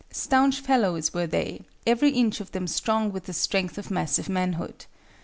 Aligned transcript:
Staunch 0.09 0.61
fellows 0.63 1.13
were 1.13 1.27
they, 1.27 1.61
every 1.85 2.09
inch 2.09 2.39
of 2.41 2.53
them 2.53 2.65
strong 2.65 3.11
with 3.11 3.25
the 3.27 3.33
strength 3.33 3.77
of 3.77 3.91
massive 3.91 4.29
manhood. 4.29 4.87